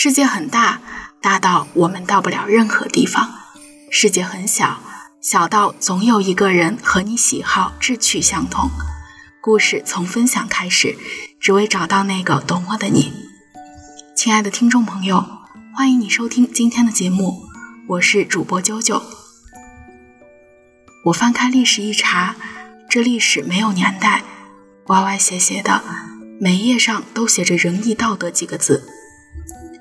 [0.00, 0.80] 世界很大，
[1.20, 3.30] 大到我们到不了任何地方；
[3.90, 4.78] 世界很小，
[5.20, 8.70] 小到总有一个人和你喜好、志趣相同。
[9.40, 10.96] 故事从分享开始，
[11.40, 13.12] 只为找到那个懂我的你。
[14.16, 15.26] 亲爱的听众朋友，
[15.74, 17.42] 欢迎你收听今天的节目，
[17.88, 19.02] 我是主播啾啾。
[21.06, 22.36] 我翻开历史一查，
[22.88, 24.22] 这历史没有年代，
[24.86, 25.82] 歪歪斜斜的，
[26.40, 28.94] 每页上都写着“仁义道德”几个字。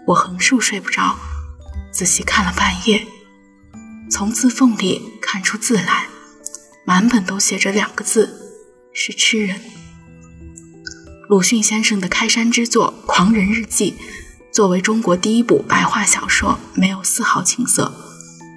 [0.08, 1.18] 我横竖睡不着，
[1.92, 3.06] 仔细看了半夜，
[4.10, 6.08] 从字缝里看出字来，
[6.86, 9.60] 满本都写着两个字：是吃人。
[11.28, 13.98] 鲁迅先生的开山之作《狂人日记》，
[14.56, 17.94] 作为中国第一部白话小说，没有丝毫情色。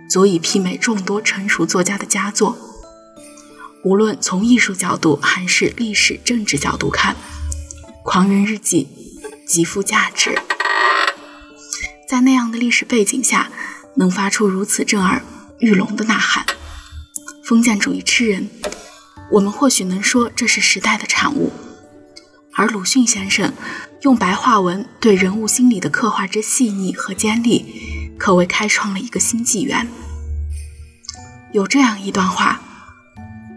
[0.08, 2.56] 足以媲美众多成熟作家的佳作。
[3.82, 7.14] 无论从艺术角度还是历史政治角度看，
[8.04, 8.86] 《狂人日记》
[9.48, 10.38] 极富价值。
[12.10, 13.52] 在那样的历史背景下，
[13.94, 15.22] 能发出如此震耳
[15.60, 16.44] 欲聋的呐喊，
[17.44, 18.50] 封建主义吃人，
[19.30, 21.52] 我们或许能说这是时代的产物。
[22.56, 23.54] 而鲁迅先生
[24.02, 28.16] 用白话文对人物心理的刻画之细腻和尖利。
[28.18, 29.86] 可谓开创了一个新纪元。
[31.52, 32.60] 有这样一段话，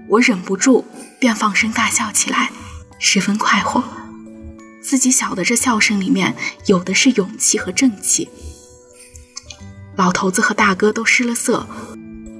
[0.07, 0.85] 我忍不住
[1.19, 2.51] 便放声大笑起来，
[2.99, 3.83] 十分快活。
[4.83, 8.29] 自己晓得这笑声里面有的是勇气和正气。
[9.95, 11.67] 老头子和大哥都失了色，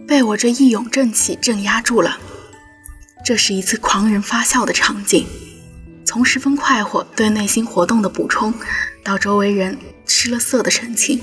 [0.08, 2.20] 被我这义勇正气镇压住了。
[3.24, 5.26] 这是一次狂人发笑的场景，
[6.06, 8.54] 从十分快活对内心活动的补充，
[9.04, 11.22] 到周围人失了色的神情。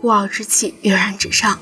[0.00, 1.58] 孤傲之气跃然纸上，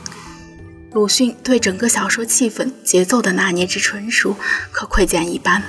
[0.93, 4.37] 鲁迅对整个小说气氛、节奏的拿捏之纯熟，
[4.73, 5.63] 可窥见一斑。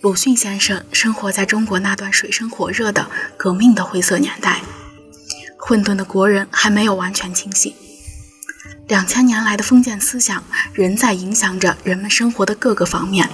[0.00, 4.62] 鲁迅先生生活在中国那段水深火热的革命的灰色年代，
[5.56, 7.74] 混沌的国人还没有完全清醒，
[8.86, 13.28] 两千年来的封建思想仍在影响着人们生活的各个方面。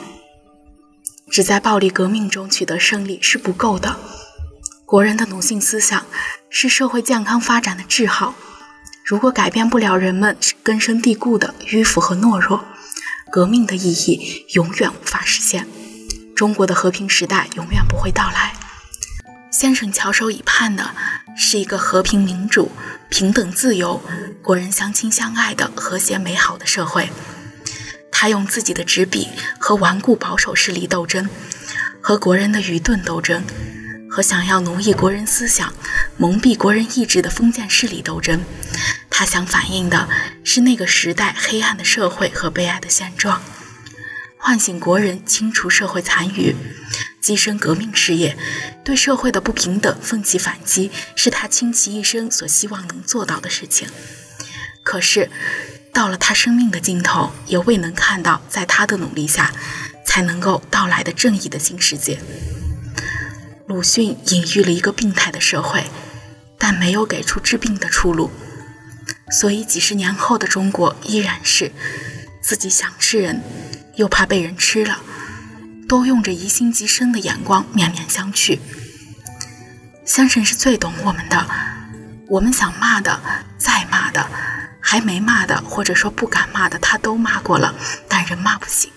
[1.31, 3.99] 只在暴力革命中取得胜利是不够的。
[4.87, 6.07] 国人的奴性思想
[6.49, 8.33] 是社会健康发展的桎梏。
[9.05, 12.65] 如果改变不了人们根深蒂固的迂腐和懦弱，
[13.31, 15.67] 革命的意义永远无法实现，
[16.34, 18.55] 中国的和平时代永远不会到来。
[19.50, 20.95] 先生翘首以盼的
[21.37, 22.72] 是一个和平、民主、
[23.09, 24.03] 平等、自由、
[24.43, 27.11] 国人相亲相爱的和谐美好的社会。
[28.11, 29.28] 他用自己的执笔
[29.59, 31.28] 和顽固保守势力斗争，
[32.00, 33.44] 和国人的愚钝斗争。
[34.11, 35.75] 和想要奴役国人思想、
[36.17, 38.41] 蒙蔽国人意志的封建势力斗争，
[39.11, 40.09] 他想反映的
[40.44, 43.43] 是那个时代黑暗的社会和悲哀的现状，
[44.47, 46.55] 唤醒国人清除社会残余，
[47.22, 48.37] 跻身革命事业，
[48.84, 53.88] 对社会的不平等奋起反击，是他倾其一生所希望能做到的事情。
[54.82, 55.31] 可是，
[55.94, 59.50] 到了他生命的尽头，也未能看到在他的努力下
[60.05, 62.21] 才能够到来的正义的新世界。
[63.66, 65.87] 鲁迅隐喻了一个病态的社会，
[66.59, 68.31] 但没有给出治病的出路，
[69.31, 71.72] 所以几十年后的中国依然是
[72.43, 73.43] 自己想吃人，
[73.97, 75.00] 又怕被人吃了，
[75.88, 78.59] 都用着疑心极深的眼光面面相觑。
[80.05, 81.47] 先生是最懂我们的，
[82.28, 83.21] 我们想骂的、
[83.56, 84.27] 再骂的、
[84.81, 87.75] 还没骂的，或者说不敢骂的，他都骂过了，
[88.09, 88.91] 但人骂不醒。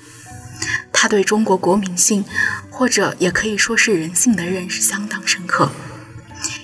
[0.91, 2.25] 他对中国国民性，
[2.71, 5.71] 或者也可以说是人性的认识相当深刻。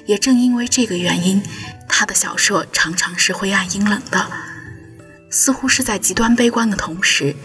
[0.05, 1.41] 也正因为这个原因，
[1.87, 4.27] 他的小说常常是灰暗阴冷的，
[5.29, 7.35] 似乎是在极端悲观的同时，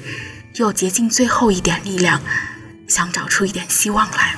[0.58, 2.20] 又竭尽最后一点力量，
[2.88, 4.36] 想找出一点希望来。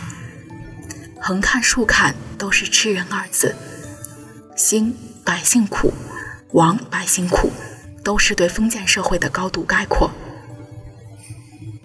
[1.18, 3.56] 横看竖看都是“吃人”二字，
[4.54, 4.94] 兴
[5.24, 5.92] 百姓苦，
[6.52, 7.50] 亡百姓苦，
[8.04, 10.10] 都是对封建社会的高度概括。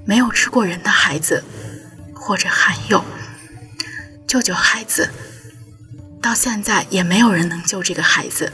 [0.06, 1.44] 没有吃过人的孩子，
[2.14, 3.04] 或者还有
[4.28, 5.12] 救救孩子，
[6.22, 8.52] 到现在也没有人能救这个孩子，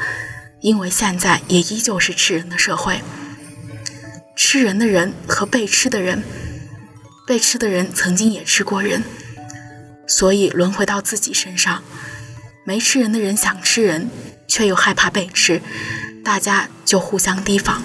[0.61, 3.01] 因为现在也依旧是吃人的社会。
[4.43, 6.23] 吃人的人和被吃的人，
[7.27, 9.03] 被吃的人曾经也吃过人，
[10.07, 11.83] 所以轮回到自己身上。
[12.65, 14.09] 没吃人的人想吃人，
[14.47, 15.61] 却又害怕被吃，
[16.25, 17.83] 大家就互相提防。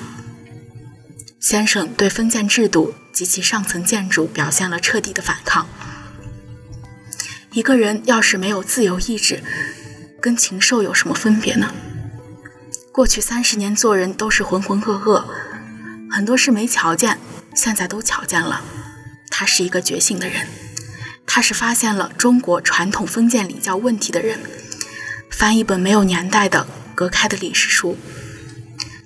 [1.38, 2.94] 先生对封建制度。
[3.16, 5.66] 及其上层建筑表现了彻底的反抗。
[7.52, 9.42] 一个人要是没有自由意志，
[10.20, 11.72] 跟禽兽有什么分别呢？
[12.92, 15.24] 过去三十年做人都是浑浑噩噩，
[16.10, 17.18] 很多事没瞧见，
[17.54, 18.62] 现在都瞧见了。
[19.30, 20.46] 他是一个觉醒的人，
[21.26, 24.40] 他是发现了中国传统封建礼教问题的人，
[25.30, 27.98] 翻一本没有年代的隔开的历史书，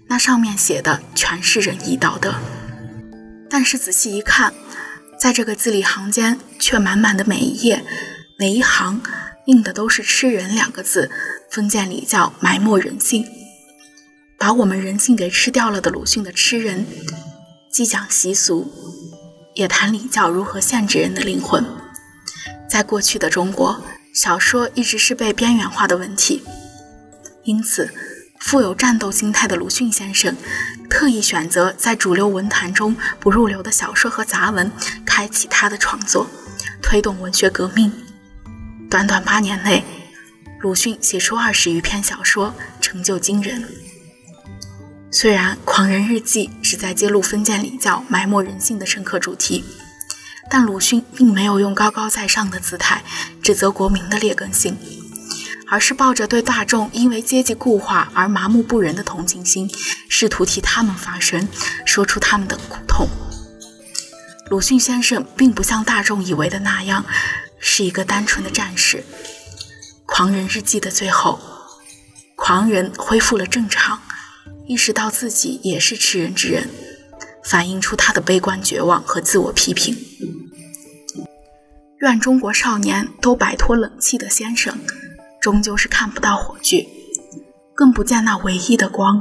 [0.06, 2.34] 那上面写的全是仁义道德，
[3.48, 4.52] 但是仔细一看，
[5.18, 7.84] 在这个字里行间却满满的每一页、
[8.38, 9.02] 每一行
[9.46, 11.10] 印的都是“吃人”两个字，
[11.50, 13.26] 封建礼教埋没人性，
[14.40, 16.86] 把我们人性给吃掉了的鲁迅的“吃人”，
[17.70, 18.72] 既讲习俗，
[19.52, 21.62] 也谈礼教如何限制人的灵魂。
[22.66, 23.84] 在过去的中国。
[24.12, 26.42] 小说一直是被边缘化的问题，
[27.44, 27.88] 因此，
[28.40, 30.36] 富有战斗心态的鲁迅先生
[30.90, 34.72] 特意选择在主流文坛中不入流的小说和杂文，
[35.06, 36.28] 开启他的创作，
[36.82, 37.92] 推动文学革命。
[38.90, 39.84] 短短八年内，
[40.58, 43.62] 鲁迅写出二十余篇小说，成就惊人。
[45.12, 49.64] 虽然《狂人日记》旨在揭露封建礼教埋没人性的深刻主题。
[50.48, 53.02] 但鲁迅并没有用高高在上的姿态
[53.42, 54.76] 指责国民的劣根性，
[55.68, 59.70] 而是抱着对大众因为阶级固化而麻木不仁的同情心，
[60.08, 61.48] 试图替他们发声，
[61.84, 63.08] 说出他们的苦痛。
[64.48, 67.04] 鲁迅先生并不像大众以为的那样
[67.60, 68.98] 是一个单纯的战士。
[70.06, 71.40] 《狂人日记》的最后，
[72.34, 74.02] 狂人恢复了正常，
[74.70, 76.68] 意识到自己也是吃人之人。
[77.42, 79.96] 反映出他的悲观、绝望和自我批评。
[81.98, 84.78] 愿中国少年都摆脱冷气的先生，
[85.40, 86.86] 终究是看不到火炬，
[87.74, 89.20] 更不见那唯一的光，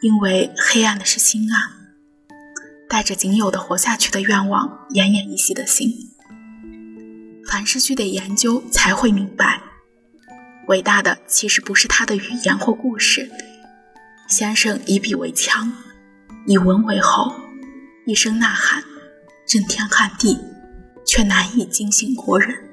[0.00, 1.76] 因为黑暗的是心啊。
[2.88, 5.92] 带着仅有的活下去的愿望，奄奄一息的心。
[7.46, 9.60] 凡事须得研究才会明白，
[10.68, 13.30] 伟大的其实不是他的语言或故事。
[14.28, 15.72] 先生以笔为枪。
[16.46, 17.32] 以文为喉，
[18.04, 18.84] 一声呐喊，
[19.46, 20.38] 震天撼地，
[21.06, 22.67] 却难以惊醒国人。